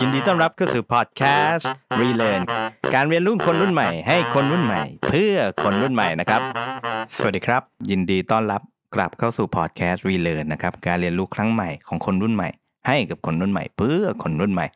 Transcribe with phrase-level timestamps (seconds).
[0.00, 1.68] ยินดีต้อนรับก็คือพอดแคสต์
[2.00, 2.42] Relearn
[2.94, 6.40] การเรียนรู้คนรุ่นใหม่ ให้คนรุ่นใหม่ เพื่อคนรุ่นใหม่นะครับ
[7.16, 8.62] สวัสดีครับ ยินดีต้อนรับ
[8.94, 12.48] กลับเข้าสู่พอดแคสต์ Relearn นะครับการเรียนรู้ครั้งใหม่ของคนรุ่นใหม่
[12.86, 14.66] ให้กับคนรุ่นใหม่ เพื่อคนรุ่นใหม่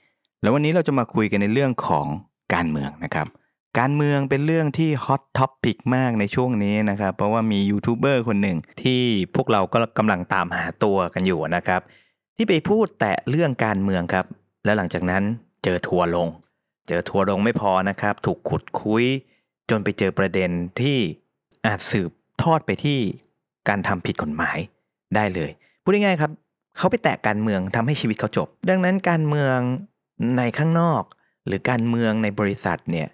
[0.42, 2.06] แล้ววันนี้เราจะมาคุยกันในเรื่องของ
[2.54, 3.26] การเมืองนะครับ
[3.78, 9.02] การเมืองเป็นเรื่องที่ hot topic มากในช่วงนี้นะครับ เพราะว่ามียูทูบเบอร์คนหนึ่งที่
[9.34, 11.82] พวกเราก็กำลังตามหาตัวกันอยู่นะครับ
[12.40, 14.26] ที่ไปพูดแตะเรื่องการเมืองครับ
[14.64, 15.22] แล้วหลังจากนั้น
[15.64, 16.28] เจอทัวร์ลง
[16.88, 19.04] เจอทัวร์ลงไม่พอนะครับ ถูกขุดคุย
[19.70, 20.98] จนไปเจอประเด็นที่
[21.66, 22.10] อาจสืบ
[22.42, 22.98] ทอดไปที่
[23.68, 24.58] การทำผิดกฎหมาย
[25.14, 25.50] ได้เลย
[25.82, 26.32] พูดง่ายๆครับ
[26.76, 29.58] เขาไปแตะการเมืองทำให้ชีวิตเขาจบ ดังนั้นการเมือง
[30.36, 31.02] ในข้างนอก
[31.46, 33.08] หรือการเมืองในบริษัทเนี่ย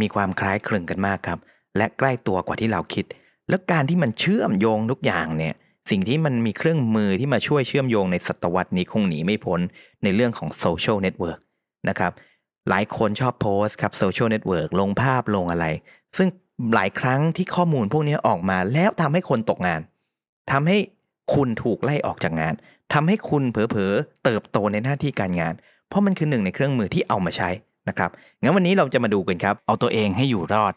[0.00, 1.38] มีความคล้ายคลึงกันมากครับ
[1.76, 3.04] และใกล้ตัวกว่าที่เราคิด
[3.48, 5.54] แล้วการที่มันเชื่อมโยงทุกอย่างเนี่ย
[5.90, 9.60] สิ่งที่มันมีเครื่องมือที่มาช่วยเชื่อมโยงในศตวรรษนี้คงหนีไม่พ้น
[10.02, 11.38] ในเรื่องของโซเชียลเน็ตเวิร์ก
[11.88, 12.12] นะครับ
[12.68, 15.66] หลายคนชอบโพสต์ครับโซเชียลเน็ตเวิร์กลงภาพลงอะไร
[16.18, 16.28] ซึ่ง
[16.74, 19.80] หลายครั้งที่ข้อมูลพวกนี้ออกมาแล้วทำให้คนตกงาน
[20.50, 20.78] ทำให้
[21.34, 22.54] คุณถูกไล่ออกจากงาน
[22.92, 25.54] ทำให้คุณเผลอๆเติบโตในหน้าที่การงาน
[25.88, 27.50] เพราะมันคือหนึ่งในเครื่องมือที่เอามาใช้
[27.88, 28.10] นะครับ
[28.40, 30.74] งั้นวันนี้เราจะมาดูกันครับ เอาตัวเองให้อยู่รอด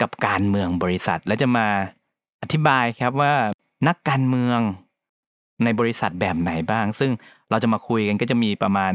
[0.00, 1.66] กับการเมืองบริษัท และจะมา
[2.42, 3.32] อธิบายครับว่า
[3.88, 4.60] นักการเมือง
[5.64, 7.10] ในบริษัทแบบไหนบ้าง ซึ่ง
[7.50, 8.92] เราจะมาคุยกันก็จะมีประมาณ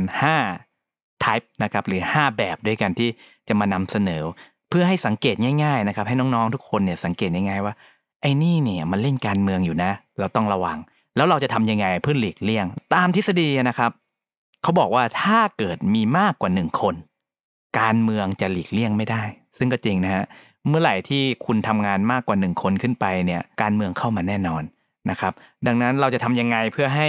[0.61, 3.09] 5 type นะครับหรือ 5 แบบด้วยกันที่
[3.47, 4.23] จะมานำเสนอ
[4.69, 7.73] เพื่อให้สังเกตง่ายๆนะครับให้น้องๆทุกคนเนี่ยสังเกตง่ายๆว่า
[8.21, 10.77] ไอ้นี่เนี่ยมันเล่นการเมืองอยู่นะ เราต้องระวัง
[11.15, 13.91] แล้วเราจะทำยังไงเพื่อหลีกเลี่ยง ตามทฤษฎีนะครับ
[14.63, 16.95] เขาบอกว่าถ้าเกิดมีมากกว่าหนึ่งคน
[17.80, 19.23] การเมืองจะหลีกเลี่ยงไม่ได้
[19.58, 20.23] ซึ่งก็จริงนะฮะ
[20.67, 24.63] เมื่อไหร่ที่คุณทำงานมากกว่าหนึ่งคนขึ้นไปเนี่ยการเมืองเข้ามาแน่นอน
[25.09, 25.33] นะครับ
[25.67, 27.08] ดังนั้นเราจะทำยังไงเพื่อให้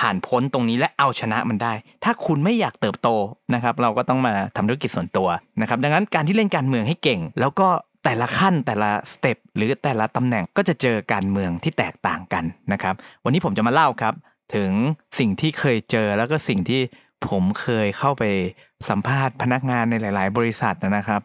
[0.00, 1.72] ผ่านพ้นตรงนี้และเอาชนะมันได้
[2.04, 3.08] ถ้าคุณไม่อยากเติบโต
[3.54, 5.28] นะครับ เราก็ต้องมาทำธุรกิจส่วนตัว
[5.60, 7.68] นะครับ ดังนั้นการที่เล่นการเมืองให้เก่ง แล้วก็
[8.04, 14.14] แต่ละขั้นแต่ละสเต็ปหรือแต่ละตำแหน่งก็จะเจอการเมืองที่แตกต่างกันนะครับ วันนี้ผมจะมาเล่าครับ
[14.54, 14.70] ถึง
[15.18, 16.80] สิ่งที่เคยเจอแล้วก็สิ่งที่
[17.28, 18.24] ผมเคยเข้าไป
[18.88, 21.20] สัมภาษณ์พนักงานในหลาย ๆ บริษัทนะครับ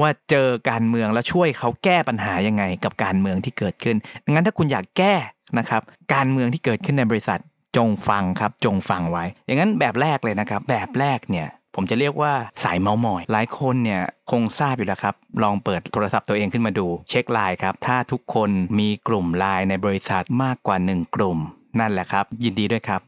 [0.00, 5.14] ว่าเจอการเมืองแล้วช่วยเขาแก้ปัญหายังไงกับการเมืองที่เกิดขึ้นดังนั้นถ้าคุณอยากแก้
[5.58, 5.82] นะครับ
[6.14, 7.40] การเมืองที่เกิดขึ้นในบริษัท
[7.76, 21.38] จงฟังครับจงฟังไว้ อย่างนั้นแบบแรกเลยนะครับ แบบแรกเนี่ยผมจะเรียกว่าสายเมามอย หลายคนเนี่ยคงทราบอยู่แล้วครับ ลองเปิดโทรศัพท์ตัวเองขึ้นมาดูเช็คไลน์ครับ ถ้าทุกคนมีกลุ่มไลน์ในบริษัทมากกว่า 1 กลุ่ม
[21.80, 23.00] นั่นแหละครับ ยินดีด้วยครับ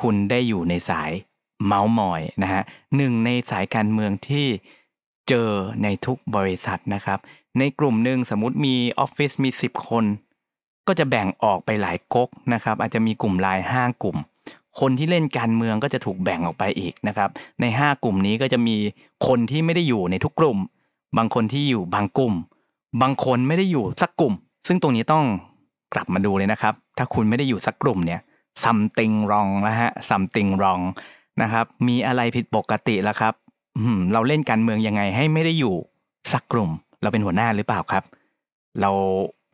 [0.00, 1.10] คุณได้อยู่ในสาย
[1.66, 2.62] เมาส์มอยนะฮะ
[2.96, 4.46] หนึ่งในสายการเมืองที่
[5.28, 5.50] เจอ
[5.82, 7.18] ในทุกบริษัทนะครับ
[7.58, 10.04] ในกลุ่มหนึ่งสมมติมีออฟฟิศมี 10 คน
[10.88, 14.16] ก็จะแบ่งออกไปหลายก๊กนะครับอาจจะมีกลุ่มลน์ห้ากลุ่ม
[14.80, 17.30] คนที่เล่นการเมืองก็จะถูกแบ่งออกไปอีกนะครับ
[17.60, 18.76] ใน 5 กลุ่มนี้ก็จะมี
[19.26, 20.58] คนที่ไม่ได้อยู่ในทุกกลุ่ม
[21.16, 22.34] บางคนที่อยู่บางกลุ่ม
[23.02, 24.34] บางคนไม่ได้อยู่สักกลุ่ม
[24.68, 25.24] ซึ่งตรงนี้ต้อง
[25.94, 28.20] กลับมาดูเลยนะครับ ถ้าคุณไม่ได้อยู่สักกลุ่มเนี่ย
[28.64, 30.82] something wrong แล้วฮะ something wrong
[31.42, 33.34] นะครับมีอะไรผิดปกติแล้วครับ
[34.12, 35.76] เราเล่นการเมืองยังไงให้ไม่ได้อยู่
[36.32, 36.70] สักกลุ่ม
[37.02, 38.04] เราเป็นหัวหน้าหรือเปล่าครับ
[38.80, 38.90] เรา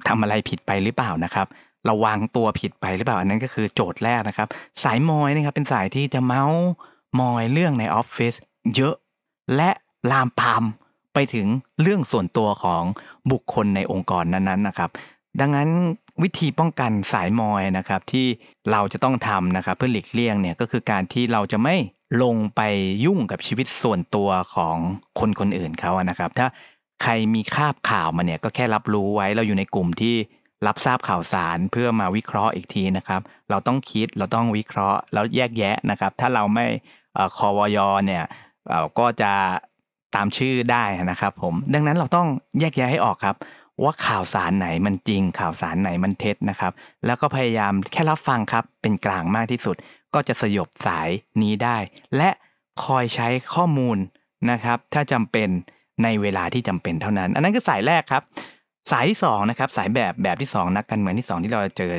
[0.09, 1.47] ทำอะไรผิดไปหรือเปล่านะครับ
[1.87, 4.49] เราวางตัวผิดไปหรือเปล่าอันนั้นก็คือโจทย์แรกนะครับ
[4.83, 6.63] สายมอยนะครับเป็นสายที่จะเมาส์
[7.21, 8.35] มอยเรื่องในออฟฟิศ
[8.77, 8.95] เยอะ
[9.57, 9.71] และ
[10.11, 10.65] ลามปาม
[11.15, 11.47] ไปถึง
[11.83, 12.83] เรื่องส่วนตัวของ
[13.31, 14.91] บุคคลในองค์กรนั้นๆนะครับ
[15.41, 15.69] ดังนั้น
[16.23, 18.27] วิธีป้องกันสายมอยนะครับที่
[18.71, 21.77] เราจะต้องทำนะครับเพื่อหลีกเลี่ยงเนี่ยก็คือการที่เราจะไม่
[22.23, 22.61] ลงไป
[23.05, 24.77] ยุ่งกับชีวิตส่วนตัวของ
[25.19, 26.47] คนคนอื่นเขานะครับ ถ้า
[27.03, 30.17] ใครมีคาบข่าวมาเนี่ยก็แค่รับรู้ไว้เราอยู่ในกลุ่มที่
[30.67, 33.21] รับทราบข่าวสารเพื่อมาวิเคราะห์อีกทีนะครับ
[33.51, 36.67] เราต้องคิดเราต้องวิเคราะห์แล้วแยกแยะนะครับ ถ้าเราไม่
[37.37, 38.25] คอวยเนี่ย
[38.99, 39.33] ก็จะ
[40.15, 42.27] ตามชื่อได้นะครับผมดังนั้นเราต้อง
[42.61, 43.37] แยกแยะให้ออกครับ
[43.83, 46.73] ว่าข่าวสารไหนมันจริง ข่าวสารไหนมันเท็จนะครับ
[47.07, 49.77] แล้วก็พยายามแค่รับฟังครับเป็นกลางมากที่สุด
[50.15, 51.09] ก็จะสยบสาย
[51.43, 51.77] นี้ได้
[52.17, 52.31] และ
[52.85, 53.99] คอยใช้ข้อมูล
[54.51, 55.49] นะครับ ถ้าจำเป็น
[56.03, 58.23] ในเวลาที่จำเป็นเท่านั้น อันนั้นคือสายแรกครับ
[58.91, 61.93] สายที่2นะครับสายแบบแบบที่ 2 นักการเมืองที่ 2 ที่เราเจอ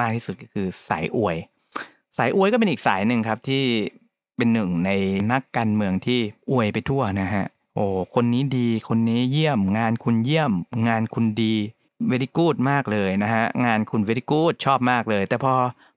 [0.00, 1.36] มากที่สุดก็คือสายอวย
[2.18, 3.64] สายอวยก็เป็นอีกสายหนึ่งครับที่
[4.36, 4.90] เป็นหนึ่งใน
[5.32, 6.20] นักการเมืองที่
[6.50, 7.44] อวยไปทั่วนะฮะ
[7.74, 10.52] โอ้คนนี้ดีคนนี้เยี่ยม งานคุณเยี่ยม
[10.88, 11.54] งานคุณดี
[12.08, 15.52] เวดีกูดมากเลยนะฮะงานคุณเวดีกูดชอบมากเลย แต่พอ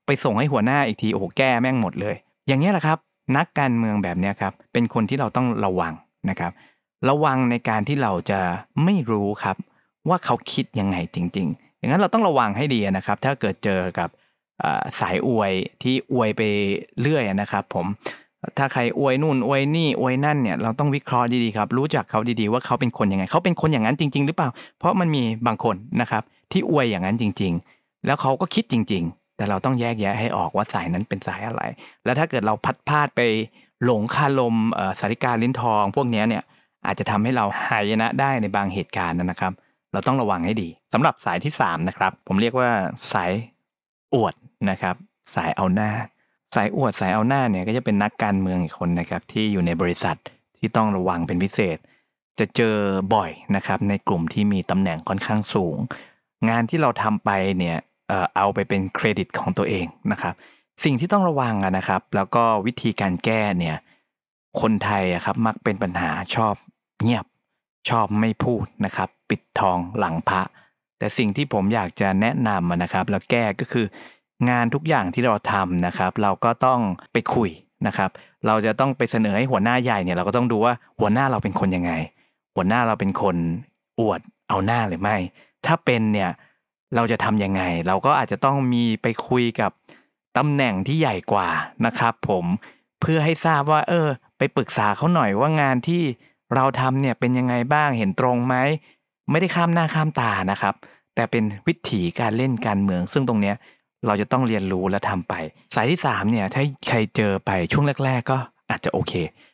[0.06, 2.14] ไปส่งให้หัวหน้าอีกทีโอ้โหแก้แม่งหมดเลย
[2.46, 2.98] อย่างนี้แหละครับ
[3.36, 5.92] นักการเมืองแบบนี้ครับเป็นคนที่เราต้องระวัง
[6.30, 6.52] นะครับ
[7.08, 8.40] ระวังในการที่เราจะ
[8.84, 9.56] ไม่รู้ครับ
[10.08, 14.08] ว่าเขาคิดยังไงจริง ๆ อย่างนั้นเราต้องระวังให้ดีนะครับ ถ้าเกิดเจอกับ
[15.00, 15.52] สายอวย
[15.82, 16.42] ที่อวยไป
[17.00, 17.86] เรื่อยนะครับผม
[18.58, 24.48] ถ้าใครอวยนู่นอวยนี่อวยนั่นเนี่ยเราต้องวิเคราะห์ดีๆครับ รู้จักเขาดีๆว่าเขาเป็นคนยังไง เขาเป็นคนอย่างนั้นจริง ๆ หรือเปล่า
[24.78, 26.22] เพราะมันมีบางคนนะครับ
[26.52, 31.62] ที่อวยอย่างนั้นจริง ๆ แล้วเขาก็คิดจริง ๆ แต่เราต้องแยกแยะให้ออกว่าสายนั้นเป็นสายอะไร
[32.04, 33.20] แล้วถ้าเกิดเราพัดพลาดไป
[33.84, 34.54] หลงคาลม
[35.00, 36.42] สาริกาลิ้นทอง พวกนี้เนี่ย
[36.86, 39.52] อาจจะทำให้เราหายนะได้ในบางเหตุการณ์นะครับ
[39.92, 42.70] เราต้องระวังให้ดีสำหรับสายที่3นะครับผมเรียกว่า
[43.12, 43.32] สาย
[44.14, 44.34] อวด
[44.70, 44.96] นะครับ
[45.34, 45.90] สายเอาหน้า
[46.54, 50.16] สายอวดสายเอาหน้าเนี่ยก็จะเป็นนักการเมืองอีกคนนะครับที่อยู่ในบริษัท
[50.58, 51.78] ที่ต้องระวังเป็นพิเศษ
[52.38, 52.76] จะเจอ
[53.14, 55.76] บ่อยนะครับในกลุ่มที่มีตำแหน่งค่อนข้างสูง
[56.48, 57.76] งานที่เราทำไปเนี่ย
[58.08, 60.34] เออเอาไปเป็นเครดิตของตัวเองนะครับ
[60.84, 63.76] สิ่งที่ต้องระวังนะครับ แล้วก็วิธีการแก้เนี่ย
[64.60, 66.54] คนไทยครับมักเป็นปัญหาชอบ
[67.04, 67.26] เงียบ
[67.88, 70.42] ชอบไม่พูดนะครับ ปิดทองหลังพระ
[70.98, 73.86] แต่สิ่งที่ผมอยากจะแนะนำนะครับ แล้วแก้ก็คือ
[74.50, 76.80] งานทุกอย่างที่เราทำนะครับ เราก็ต้อง
[77.12, 77.50] ไปคุย
[77.86, 78.10] นะครับ
[78.46, 81.92] เราจะต้องไปเสนอให้หัวหน้าใหญ่เนี่ยเราก็ต้องดูว่าหัวหน้าเราเป็นคนยังไง
[82.56, 83.36] หัวหน้าเราเป็นคน
[84.00, 85.16] อวดเอาหน้าหรือไม่
[85.66, 86.30] ถ้าเป็นเนี่ย
[86.94, 89.70] เราจะทำยังไง เราก็อาจจะต้องมีไปคุยกับ
[90.36, 91.48] ตำแหน่งที่ใหญ่กว่า
[91.86, 92.44] นะครับ ผม
[93.00, 94.08] เพื่อให้ทราบว่า เออ
[94.38, 96.02] ไปปรึกษาเขาหน่อยว่างานที่
[96.54, 98.56] เราทำเนี่ยเป็นยังไงบ้างเห็นตรงไหม
[99.30, 100.74] ไม่ได้ข้ามหน้าข้ามตานะครับ
[101.14, 103.56] แต่เป็นวิถีการเล่นการเมือง ซึ่งตรงเนี้ย
[104.06, 105.34] เราจะต้องเรียนรู้และทำไป
[105.74, 108.38] สายที่3เนี่ยถ้าใครเจอไปช่วงแรก ๆ ก็
[108.70, 109.12] อาจจะโอเค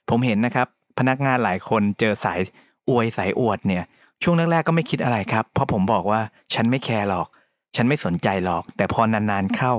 [0.09, 0.67] ผมเห็นนะครับ
[0.99, 2.41] พนักงานหลายคนเจอสาย
[2.91, 3.85] อวยสายอวดเนี่ย
[4.23, 6.21] ช่วงแรกๆก็ไม่คิดอะไรครับ เพราะผมบอกว่า
[6.55, 7.27] ฉันไม่แคร์หรอก
[7.77, 9.73] ฉันไม่สนใจหรอก แต่พอนานๆเข้า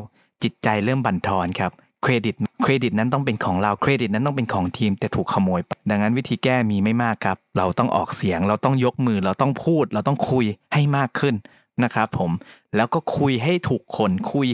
[0.43, 1.71] จิตใจเริ่มบั่นทอนครับ
[2.03, 11.35] เครดิตเครดิตนั้นต้องเป็นของเราเครดิตนั้นต้องเป็นของทีมแต่ถูกขโมย ดังนั้นวิธีแก้มีไม่มากครับ เราต้องออกเสียง เราต้องยกมือเราต้องพูด เราต้องคุยให้มากขึ้น
[11.83, 12.31] นะครับผม
[12.75, 14.47] แล้วก็คุยให้ถูกคนคุย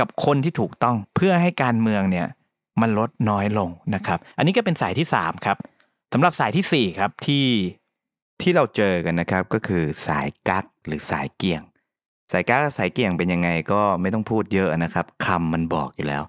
[0.00, 2.26] กับคนที่ถูกต้องเพื่อให้การเมืองเนี่ย
[2.80, 5.56] มันลดน้อยลงนะครับ อันนี้ก็เป็นสายที่ 3 ครับ
[6.12, 7.46] สำหรับสายที่ 4 ครับที่
[8.40, 11.62] ที่เราเจอกันนะครับก็คือสายกักหรือสายเกี่ยง
[12.32, 16.22] สายกักสายเกี่ยงเป็นยังไงก็ไม่ต้องพูดเยอะนะครับคำมันบอกอยู่แล้ว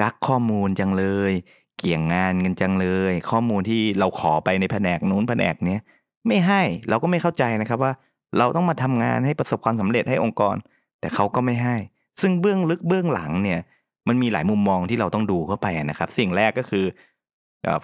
[0.00, 1.32] กักข้อมูลจังเลย
[1.78, 5.78] เกี่ยงงานกันจังเลย ข้อมูลที่เราขอไปในแผนกนู้นแผนกนี้
[6.26, 7.92] ไม่ให้เราก็ไม่เข้าใจนะครับว่า
[8.38, 10.56] เราต้องมาทำงานให้ประสบความสำเร็จให้องค์กร
[11.00, 11.76] แต่เขาก็ไม่ให้
[12.20, 13.60] ซึ่งเบื้องลึกเบื้องหลังเนี่ย
[14.08, 16.84] มันมีหลายมุมมองที่เราต้องดูเข้าไปนะครับ สิ่งแรกก็คือ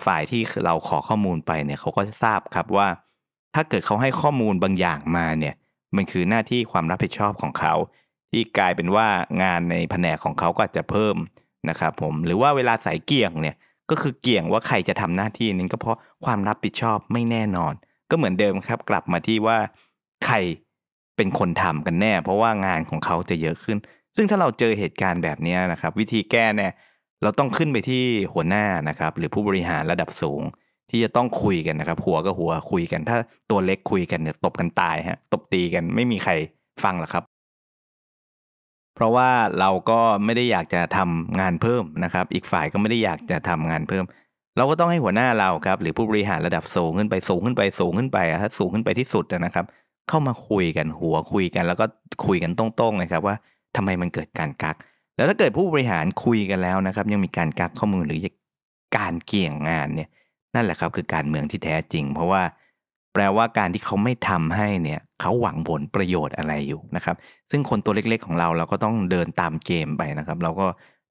[0.04, 2.88] ฝ่ายที่เราขอข้อมูลไปเนี่ยเขาก็ทราบครับว่า
[3.54, 5.54] ถ้าเกิดเขาให้ข้อมูลบางอย่างมาเนี่ย
[5.96, 7.74] มันคือหน้าที่ความรับผิดชอบของเขา
[8.30, 9.06] ที่กลายเป็นว่า
[9.42, 11.16] งานในแผนกของเขาก็จะเพิ่ม
[11.68, 13.56] นะครับผมหรือว่าเวลาใส่เกี่ยงเนี่ย
[13.90, 17.72] ก็คือเกี่ยงว่าใครจะทำหน้าที่นั้นก็เพราะความรับผิดชอบไม่แน่นอน
[18.10, 19.58] ก็เหมือนเดิมครับกลับมาที่ว่า
[20.26, 20.36] ใคร
[21.16, 23.78] เป็นคนทำกันแน่ เพราะว่างานของเขาจะเยอะขึ้น
[24.16, 26.72] ซึ่งถ้าเราเจอเหตุการณ์แบบนี้นะครับ วิธีแก้เนี่ย
[27.22, 30.42] เราต้องขึ้นไปที่หัวหน้านะครับ หรือผู้บริหารระดับสูง
[30.90, 33.16] ที่จะต้องคุยกันนะครับ หัวกับหัวคุยกัน ถ้า
[33.50, 36.32] ตัวเล็กคุยกันเนี่ยตบกันตายฮะตบตีกันไม่มีใคร
[36.84, 37.24] ฟังหรอกครับ
[38.94, 44.04] เพราะว่าเราก็ไม่ได้อยากจะทำงานเพิ่มนะครับ อีกฝ่ายก็ไม่ได้อยากจะทำงานเพิ่ม
[44.56, 49.66] เราก็ต้องให้หัวหน้าเราครับ หรือผู้บริหารระดับสูงขึ้นไปสูงขึ้นไปสูงขึ้นไปถ้าสูงขึ้นไปที่สุดนะครับ
[50.08, 51.86] เข้ามาคุยกันหัวคุยกัน แล้วก็
[52.26, 53.36] คุยกันตรงๆเลยครับว่า
[53.76, 54.76] ทำไมมันเกิดการกัก
[55.16, 58.20] แล้วถ้าเกิดผู้บริหารคุยกันแล้วนะครับ ยังมีการกักข้อมูลหรือ
[58.96, 60.08] การเกี่ยงงานเนี่ย
[60.54, 62.42] นั่นแหละครับคือการเมืองที่แท้จริง เพราะว่า
[63.12, 67.16] แปลว่าการที่เขาไม่ทำให้เนี่ยเขาหวังผลประโยชน์อะไรอยู่นะครับ
[67.50, 70.66] ซึ่งคนตัวเล็กๆของเราเราก็ต้องเดินตามเกมไปนะครับ เราก็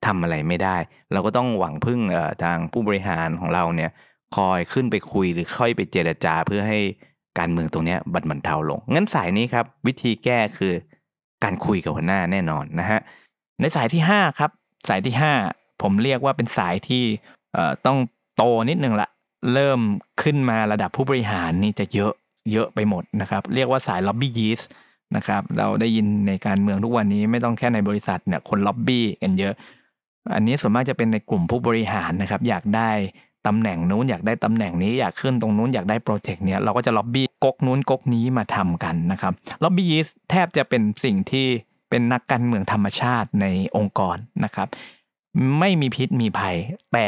[0.05, 0.77] ทำอะไรไม่ได้
[1.13, 1.99] เราก็ต้องหวังพึ่ง
[2.43, 3.91] ทางผู้บริหารของเราเนี่ย
[4.35, 6.79] คอยขึ้นไปคุยหรือค่อยไปเจรจาเพื่อให้
[7.39, 10.73] การเมืองตรงนี้บัดบันเทาลง งั้นสายนี้ครับ วิธีแก้คือ
[11.43, 12.99] การคุยกับหัวหน้าแน่นอนนะฮะ
[13.59, 14.51] ในสายที่ 5 ครับ
[14.89, 15.15] สายที่
[15.47, 17.03] 5 ผมเรียกว่าเป็นสายที่
[17.85, 17.97] ต้อง
[18.35, 19.09] โตนิดนึงละ
[19.53, 19.79] เริ่ม
[20.21, 22.13] ขึ้นมาระดับผู้บริหารนี่จะเยอะ
[22.51, 24.61] เยอะไปหมดนะครับ เรียกว่าสายล็อบบี้ยีส
[25.15, 29.53] นะครับเราได้ยินในการเมืองทุกวันนี้ไม่ต้องแค่ในบริษัทเนี่ยคนล็อบบี้กันเยอะ
[30.35, 32.91] อันนี้ส่วนมากจะเป็นในกลุ่มผู้บริหารนะครับ อยากได้
[33.47, 41.47] ตำแหน่งนู้นอยากได้ตำแหน่งนี้อยากขึ้นตรงนู้นอยากได้โปรเจกต์เนี้ยเราก็จะล็อบบี้ก๊กนู้นก๊กนี้มาทำกันนะครับล็อบบี้ยิสแทบจะเป็นสิ่งที่
[41.89, 43.45] เป็นนักการเมืองธรรมชาติใน
[43.77, 44.67] องค์กรนะครับ
[45.59, 46.55] ไม่มีพิษมีภัย
[46.93, 47.07] แต่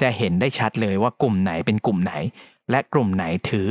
[0.00, 2.14] จะเห็นได้ชัดเลยว่ากลุ่มไหนเป็นกลุ่มไหน
[2.70, 3.68] และกลุ่มไหนถือ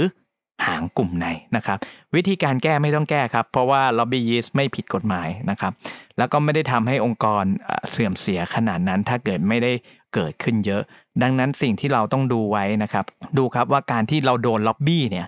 [0.68, 1.78] หางกลุ่มไหนนะครับ
[2.16, 5.74] วิธีการแก้ไม่ต้องแก้ครับ เพราะว่าล็อบบี้ยิสไม่ผิดกฎหมายนะครับ
[6.18, 7.44] แล้วก็ไม่ได้ทำให้องค์กร
[7.90, 9.72] เสื่อมเสียขนาดนั้น ถ้าเกิดไม่ได้
[10.14, 10.82] เกิดขึ้นเยอะ
[11.22, 13.06] ดังนั้นสิ่งที่เราต้องดูไว้นะครับ
[13.38, 15.28] ดูครับว่าการที่เราโดนล็อบบี้เนี่ย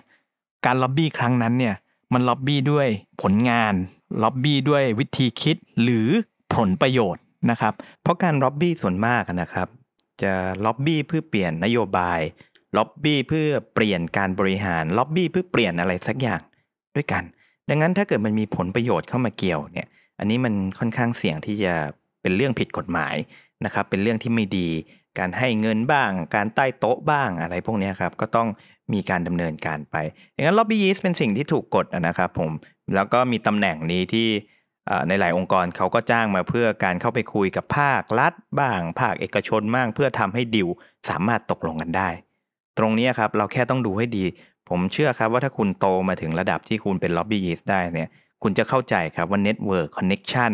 [0.66, 1.74] การล็อบบี้ครั้งนั้นเนี่ย
[2.12, 2.86] มันล็อบบี้ด้วย
[3.22, 3.74] ผลงาน
[4.22, 6.08] ล็อบบี้ด้วยวิธีคิดหรือ
[6.54, 7.72] ผลประโยชน์นะครับ
[8.02, 9.68] เพราะการล็อบบี้ส่วนมากนะครับ
[10.22, 10.32] จะ
[10.64, 12.20] ล็อบบี้เพื่อเปลี่ยนนโยบาย
[12.76, 16.42] ล็อบบี้เพื่อเปลี่ยนการบริหาร ล็อบบี้เพื่อเปลี่ยนอะไรสักอย่าง
[16.96, 17.22] ด้วยกัน
[17.68, 19.88] ดังนั้นถ้าเกิดมันมีผลประโยชน์เข้ามาเกี่ยวเนี่ย
[20.18, 21.74] อันนี้มันค่อนข้างเสี่ยงที่จะ
[22.22, 23.14] เป็นเรื่องผิดกฎหมาย
[23.64, 24.68] นะครับ เป็นเรื่องที่ไม่ดี
[25.18, 28.48] การให้เงินบ้าง การใต้โต๊ะบ้างอะไรพวกนี้ครับ ก็ต้อง
[28.92, 29.96] มีการดำเนินการไป
[30.32, 32.50] อย่างนั้นล็อบบี้ยิสเป็นสิ่งที่ถูกกฎนะครับผม
[32.94, 34.28] แล้วก็มีตำแหน่งนี้ที่
[35.08, 40.68] ในหลายองค์กรเขาก็จ้างมาเพื่อการเข้าไปคุยกับภาครัฐบ้าง ภาคเอกชนบ้างเพื่อทำให้ดิว
[41.08, 42.08] สามารถตกลงกันได้
[42.78, 44.24] ตรงนี้ครับเราแค่ต้องดูให้ดี
[44.68, 48.10] ผมเชื่อครับว่าถ้าคุณโตมาถึงระดับที่คุณเป็น lobbyist ได้เนี่ย
[48.42, 50.52] คุณจะเข้าใจครับว่า network connection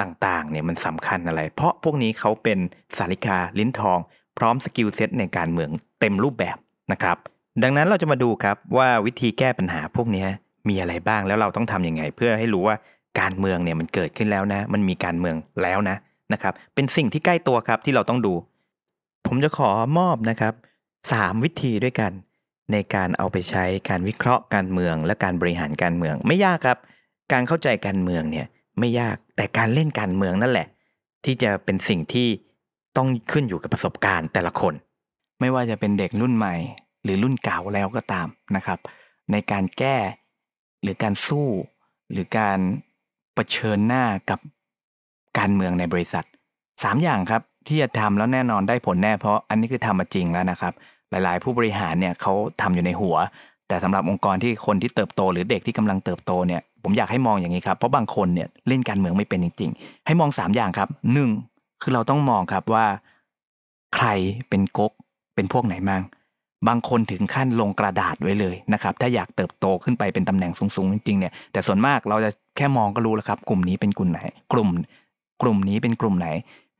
[0.00, 2.58] ต่างๆเนี่ยมันสำคัญอะไร เพราะพวกนี้เขาเป็น
[2.96, 3.98] สาริกาลิ้นทอง
[4.38, 5.70] พร้อม skill set ในการเมือง
[6.00, 6.56] เต็มรูปแบบ
[6.92, 7.16] นะครับ
[7.62, 10.26] ดังนั้นเราจะมาดูครับว่าวิธีแก้ปัญหาพวกนี้
[10.68, 12.76] มีอะไรบ้างแล้วเราต้องทำยังไง เพื่อให้รู้ว่า
[13.20, 15.96] การเมืองเนี่ยมันเกิดขึ้นแล้วนะ มันมีการเมืองแล้วนะ
[16.32, 18.34] นะครับ เป็นสิ่งที่ใกล้ตัวครับที่เราต้องดู
[19.26, 20.54] ผมจะขอมอบนะครับ
[21.12, 22.12] สามวิธีด้วยกัน
[22.72, 26.78] ในการเอาไปใช้การวิเคราะห์การเมือง และการบริหารการเมืองไม่ยากครับ
[27.32, 28.46] การเข้าใจการเมืองเนี่ย
[28.78, 30.66] ไม่ยากแต่การเล่นการเมืองนั่นแหละ
[31.24, 32.28] ที่จะเป็นสิ่งที่
[32.96, 34.74] ต้องขึ้นอยู่กับประสบการณ์แต่ละคน
[35.40, 36.54] ไม่ว่าจะเป็นเด็กรุ่นใหม่
[37.02, 38.78] หรือรุ่นเก่าแล้วก็ตามนะครับ
[39.32, 39.96] ในการแก้
[40.82, 41.48] หรือการสู้
[42.12, 42.58] หรือการ
[43.38, 44.40] ผชิญหน้ากับ
[45.38, 46.24] การเมืองในบริษัท
[46.64, 50.72] 3 อย่างครับที่จะทำแล้วแน่นอนได้ผลแน่เพราะอันนี้คือทำมาจริงแล้วนะครับ
[51.10, 53.16] หลายๆ ผู้บริหารเนี่ยเขาทำอยู่ในหัว
[53.68, 61.30] แต่สำหรับองค์กรที่คนที่เติบโต หรือเด็กที่กำลังเติบโตเนี่ยผมอยากให้มองอย่างนี้ครับเพราะบางคนเนี่ยเล่นการเมืองไม่เป็นจริง ๆ ให้มอง 3 อย่างครับหนึ่ง
[61.82, 62.86] คือเราต้องมองครับว่า
[63.96, 64.06] ใคร
[64.48, 64.92] เป็นก๊ก
[65.34, 66.02] เป็นพวกไหนมั่ง
[66.68, 74.20] บางคนถึงขั้นลงกระดาษไว้เลยนะครับถ้าอยากเติบโตขึ้นไปเป็นตำแหน่งสูงๆจริงๆเนี่ยแต่ส่วนมากเราจะแค่มองก็รู้แล้วครับ กลุ่มนี้เป็นกลุ่มไหน
[74.52, 74.68] กลุ่ม
[75.42, 76.28] กลุ่มนี้เป็นกลุ่มไหน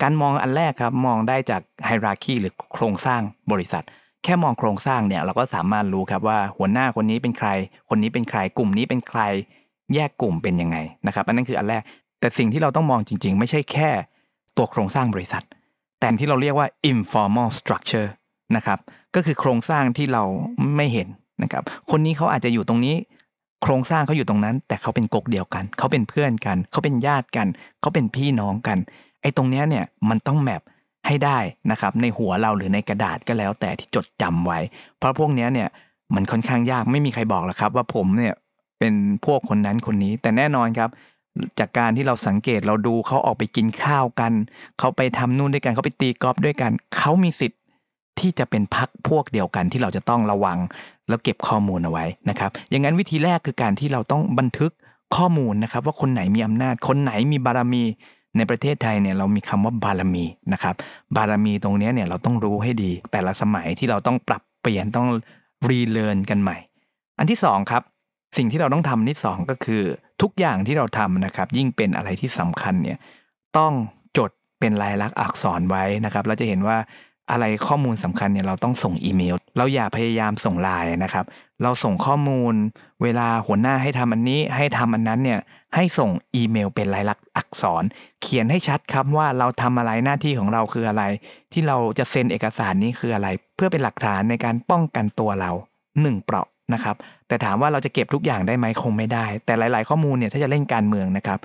[0.02, 3.20] การมองอันแรกครับมองได้จากไฮรักีหรือโครงสร้าง
[3.52, 3.84] บริษัท
[4.24, 7.48] แค่มองโครงสร้างเนี่ยเราก็สามารถรู้ครับว่าหัวหน้าคนนี้เป็นใคร
[7.88, 9.20] คนนี้เป็นใคร กลุ่มนี้เป็นใคร
[9.94, 11.82] แยกกลุ่มเป็นยังไงนะครับอันนั้นคืออันแรก
[12.20, 13.90] แต่สิ่งที่เราต้องมองจริง ๆ ไม่ใช่แค่
[14.56, 15.44] ตัวโครงสร้างบริษัท
[16.00, 18.08] แต่ที่เราเรียกว่า informal structure
[18.56, 18.78] นะครับ
[19.14, 20.22] ก็คือโครงสร้างที่เรา
[20.76, 21.08] ไม่เห็น
[21.42, 22.96] นะครับ คนนี้เขาอาจจะอยู่ตรงนี้
[23.62, 27.46] โครงสร้างเขาอยู่ตรงนั้น แต่เขาเป็นกกเดียวกัน เขาเป็นเพื่อนกัน เขาเป็นญาติกัน
[27.80, 28.78] เขาเป็นพี่น้องกัน
[29.22, 30.62] ไอ้ตรงเนี้ยเนี่ยมันต้องแมป
[31.06, 31.38] ให้ได้
[31.70, 34.58] นะครับ ในหัวเราหรือในกระดาษก็แล้ว แต่ที่จดจำไว้
[34.98, 35.68] เพราะพวกเนี้ยเนี่ย
[36.14, 38.34] มันค่อนข้างยากไม่มีใครบอกหรอกครับ ว่าผมเนี่ย
[38.78, 40.90] เป็นพวกคนนั้นคนนี้ แต่แน่นอนครับ
[41.58, 44.32] จากการที่เราสังเกตเราดูเขาออกไปกินข้าวกัน
[44.78, 47.57] เขาไปทำนู่นด้วยกันเขาไปตีกอล์ฟด้วยกัน เขามีสิทธิ์
[48.20, 50.58] ที่จะเป็นพักพวกเดียวกันที่เราจะต้องระวัง
[51.08, 54.72] แล้วเก็บข้อมูลเอาไว้นะครับอย่างนั้นวิธีแรกคือการที่เราต้องบันทึก
[55.16, 57.84] ข้อมูลนะครับ ว่าคนไหนมีอำนาจ คนไหนมีบารมี
[58.36, 60.74] ในประเทศไทยเนี่ยเรามีคำว่าบารมีนะครับ
[61.16, 65.08] บารมีตรงนี้เนี่ยเราต้องรู้ให้ดี แต่ละสมัยที่เราต้องปรับเปลี่ยนต้อง
[65.68, 66.56] รีเลิร์นกันใหม่
[67.18, 67.82] อันที่2ครับ
[68.36, 69.82] สิ่งที่เราต้องทำที่2ก็คือ
[70.22, 72.98] ทุกอย่างที่เราทำนะครับ ยิ่งเป็นอะไรที่สำคัญเนี่ย
[73.56, 73.72] ต้อง
[74.18, 76.76] จดเป็นลายลักษณ์อักษรไว้นะครับ เราจะเห็นว่า
[77.30, 81.24] อะไรข้อมูลสำคัญเนี่ยเราต้องส่งอีเมล เราอย่าพยายามส่งไลน์นะครับ
[81.62, 82.54] เราส่งข้อมูล
[83.02, 85.40] เวลาหัวหน้าให้ทำอันนี้ให้ทำอันนั้นเนี่ย
[85.74, 87.82] ให้ส่งอีเมลเป็นลายลักษณ์อักษร
[88.22, 91.02] เขียนให้ชัดครับว่าเราทำอะไรหน้าที่ของเราคืออะไร
[91.52, 95.50] ที่เราจะเซ็นเอกสารนี้คืออะไร เพื่อเป็นหลักฐานในการป้องกันตัวเรา
[96.02, 96.96] หนึ่งเปราะนะครับ
[97.28, 101.38] แต่ถามว่าเราจะเก็บทุกอย่างได้ไหมคงไม่ได้ แต่หลาย ๆ ข้อมูลเนี่ยถ้าจะเล่นการเมืองนะครับ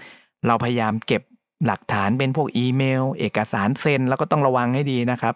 [0.47, 1.21] เราพยายามเก็บ
[1.67, 5.33] หลักฐานเป็นพวกอีเมล เอกสารเซ็นแล้วก็ต้องระวังให้ดีนะครับ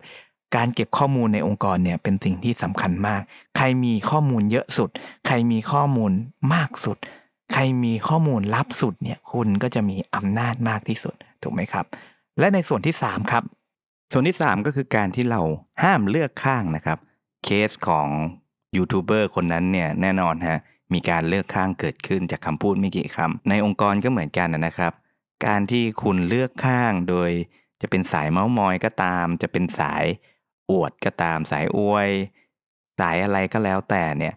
[0.55, 3.21] การเก็บข้อมูลในองค์กรเนี่ยเป็นสิ่งที่สำคัญมาก
[3.57, 4.89] ใครมีข้อมูลเยอะสุด
[5.27, 6.11] ใครมีข้อมูล
[6.53, 6.97] มากสุด
[7.53, 11.85] ใครมีข้อมูลลับสุดเนี่ยคุณก็จะมีอำนาจมากที่สุดถูกไหมครับ
[12.39, 13.43] และในส่วนที่3ครับ
[14.11, 15.41] ส่วนที่ 3 ก็คือการที่เรา
[15.83, 16.97] ห้ามเลือกข้างนะครับ
[17.43, 18.07] เคสของ
[18.75, 20.59] ยูทูบเบอร์คนนั้นเนี่ยแน่นอนฮะ
[20.93, 24.93] มีการเลือกข้างเกิดขึ้นจากคำพูดไม่กี่คำในองค์กรก็เหมือนกันนะครับ
[25.45, 27.29] การที่คุณเลือกข้างโดย
[27.81, 30.05] จะเป็นสายเมาส์มอยก็ตาม จะเป็นสาย
[30.71, 32.09] อวดก็ตามสายอวย
[32.99, 34.33] สายอะไรก็แล้วแต่เนี่ย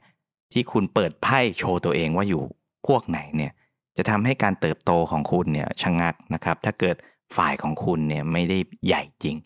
[0.52, 2.42] ที่คุณเปิดไพ่โชว์ตัวเองว่าอยู่
[2.86, 3.52] พวกไหนเนี่ย
[3.96, 6.96] จะทำให้การเติบโตของคุณเนี่ยชะงงักนะครับ ถ้าเกิด
[7.36, 9.36] ฝ่ายของคุณเนี่ยไม่ได้ใหญ่จริง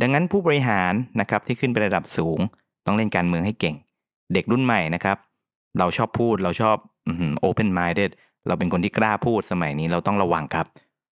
[0.00, 2.38] ดังนั้นผู้บริหารนะครับที่ขึ้นไประดับสูง
[2.86, 3.76] ต้องเล่นการเมืองให้เก่ง
[4.34, 5.16] เด็กรุ่นใหม่นะครับ
[5.78, 6.76] เราชอบพูดเราชอบ
[7.40, 8.00] โอเพนไมเด
[8.46, 10.66] เราเป็นคนที่กล้าพูดสมัยนี้เราต้องระวังครับ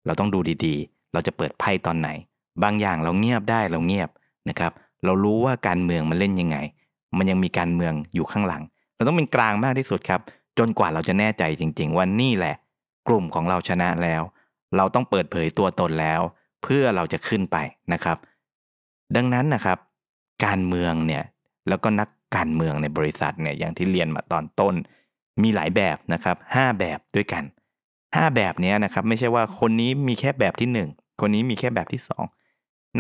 [0.07, 2.09] เราต้องดูดีๆ เราจะเปิดไพ่ตอนไหน
[2.63, 4.11] บางอย่างเราเงียบได้เราเงียบ
[4.49, 4.73] นะครับ
[5.05, 6.57] เรารู้ว่าการเมืองมันเล่นยังไง
[7.17, 8.63] มันยังมีการเมืองอยู่ข้างหลัง
[8.97, 10.21] เราต้องเป็นกลางมากที่สุดครับ
[10.59, 12.55] จนกว่าเราจะแน่ใจจริง ๆ ว่านี่แหละ
[13.09, 14.23] กลุ่มของเราชนะแล้ว
[14.77, 16.21] เราต้องเปิดเผยตัวตนแล้ว
[16.63, 17.57] เพื่อเราจะขึ้นไป
[17.93, 18.19] นะครับ
[19.17, 19.79] ดังนั้นนะครับ
[20.45, 21.25] การเมืองเนี่ย
[21.69, 24.75] แล้วก็นักการเมืองในบริษัทเนี่ยอย่างที่เรียนมาตอนต้น
[25.43, 27.45] มีหลายแบบนะครับห้าแบบด้วยกัน
[28.17, 30.89] ห้าแบบนี้นะครับไม่ใช่ว่าคนนี้มีแค่แบบที่หนึ่ง
[31.21, 32.25] คนนี้มีแค่แบบที่สอง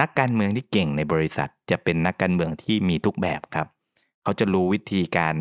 [0.01, 3.67] นักการเมืองที่เก่งในบริษัทจะเป็นนักการเมืองที่มีทุกแบบครับ
[4.23, 5.35] เขาจะรู้วิธีการ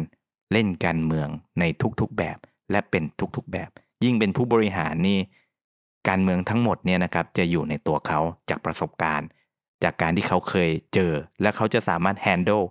[0.51, 1.27] เล่นการเมือง
[1.59, 1.63] ใน
[1.99, 2.37] ทุกๆแบบ
[2.71, 3.03] และเป็น
[3.35, 3.69] ทุกๆแบบ
[4.03, 5.19] ยิ่งเป็นผู้บริหารนี่
[6.09, 8.19] การเมืองทั้งหมดเนี่ยนะครับจะอยู่ในตัวเขา
[8.49, 9.27] จากประสบการณ์
[9.83, 12.65] จากการที่เขาเคยเจอ และเขาจะสามารถ handle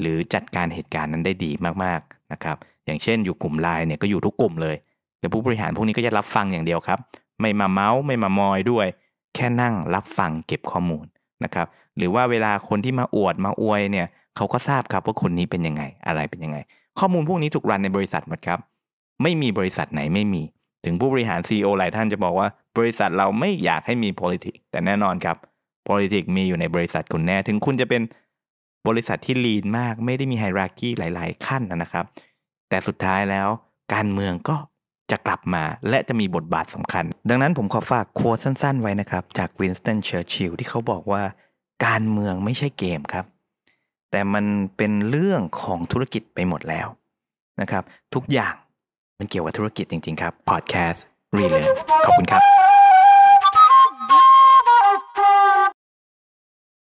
[0.00, 1.50] หรือจัดการเหตุการณ์นั้นได้ดี
[1.84, 4.76] มากๆนะครับอย่างเช่นอยู่กลุ่มไลน์เนี่ยก็อยู่ทุกกลุ่มเลย
[5.18, 6.98] แต่ผู้บริหารพวกนี้ก็จะรับฟังอย่างเดียวครับ
[7.40, 8.86] ไม่มาเมาส์ไม่มามอยด้วย
[9.34, 11.06] แค่นั่งรับฟังเก็บข้อมูล
[11.44, 16.58] นะครับหรือว่าเวลาคนที่มาอวดมาอวยเนี่ยเขาก็ทราบครับว่าคนนี้เป็นยังไงอะไรเป็นยังไง
[16.98, 18.58] ข้อมูลพวกนี้ถูกรันในบริษัทหมดครับ
[19.22, 20.42] ไม่มีบริษัทไหนไม่มี
[20.84, 22.48] ถึงผู้บริหาร CEO หลายท่านจะบอกว่า
[22.78, 25.36] บริษัทเราไม่อยากให้มี politics แต่แน่นอนครับ
[25.88, 28.02] politics มีอยู่ในบริษัทคุณแน่ ถึงคุณจะเป็น
[28.88, 32.04] บริษัทที่ lean มาก ไม่ได้มี hierarchy หลาย ๆ ขั้นนะครับ
[32.68, 33.48] แต่สุดท้ายแล้ว
[33.94, 34.56] การเมืองก็
[35.10, 41.22] จะกลับมาและจะมีบทบาทสำคัญ ดังนั้นผมขอฝาก quote สั้นๆ ไว้นะครับ จากวินสตันเชอร์ชิลที่เขาบอกว่า
[41.86, 43.24] การเมืองไม่ใช่เกมครับ
[44.10, 44.44] แต่มัน
[44.76, 46.88] เป็นเรื่องของธุรกิจไปหมดแล้ว
[47.60, 47.82] นะครับ
[48.14, 48.54] ทุกอย่าง
[49.18, 51.04] มันเกี่ยวกับธุรกิจจริงๆครับพอดแคสต์
[51.36, 51.68] รีเลน
[52.04, 52.42] ขอบคุณครับ